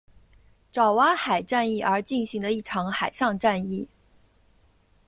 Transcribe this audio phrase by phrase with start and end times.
[0.71, 3.87] 爪哇海战役而进行的一场海上战役。